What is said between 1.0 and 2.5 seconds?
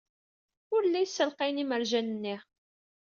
ssalqayen imerjan-nni.